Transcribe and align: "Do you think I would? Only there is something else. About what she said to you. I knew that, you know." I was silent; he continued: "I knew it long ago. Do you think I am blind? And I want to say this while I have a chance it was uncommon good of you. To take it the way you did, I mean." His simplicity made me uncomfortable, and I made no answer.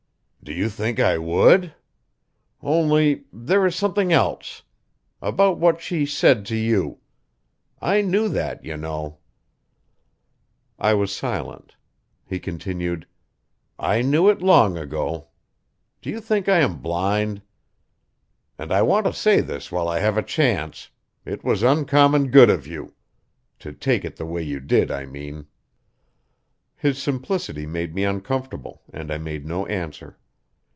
"Do 0.43 0.51
you 0.53 0.69
think 0.69 0.99
I 0.99 1.19
would? 1.19 1.75
Only 2.63 3.25
there 3.31 3.63
is 3.67 3.75
something 3.75 4.11
else. 4.11 4.63
About 5.21 5.59
what 5.59 5.81
she 5.81 6.03
said 6.03 6.47
to 6.47 6.55
you. 6.55 6.97
I 7.79 8.01
knew 8.01 8.27
that, 8.29 8.65
you 8.65 8.75
know." 8.75 9.19
I 10.79 10.95
was 10.95 11.15
silent; 11.15 11.75
he 12.25 12.39
continued: 12.39 13.05
"I 13.77 14.01
knew 14.01 14.29
it 14.29 14.41
long 14.41 14.79
ago. 14.79 15.27
Do 16.01 16.09
you 16.09 16.19
think 16.19 16.49
I 16.49 16.57
am 16.57 16.79
blind? 16.81 17.43
And 18.57 18.71
I 18.73 18.81
want 18.81 19.05
to 19.05 19.13
say 19.13 19.41
this 19.41 19.71
while 19.71 19.87
I 19.87 19.99
have 19.99 20.17
a 20.17 20.23
chance 20.23 20.89
it 21.23 21.43
was 21.43 21.61
uncommon 21.61 22.31
good 22.31 22.49
of 22.49 22.65
you. 22.65 22.95
To 23.59 23.71
take 23.71 24.03
it 24.03 24.15
the 24.15 24.25
way 24.25 24.41
you 24.41 24.59
did, 24.59 24.89
I 24.89 25.05
mean." 25.05 25.45
His 26.75 26.97
simplicity 26.99 27.67
made 27.67 27.93
me 27.93 28.03
uncomfortable, 28.03 28.81
and 28.91 29.13
I 29.13 29.19
made 29.19 29.45
no 29.45 29.67
answer. 29.67 30.17